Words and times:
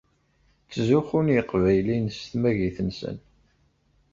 Ttzuxun 0.67 1.27
Yiqbayliyen 1.35 2.05
s 2.09 2.19
tmagit-nsen. 2.31 3.17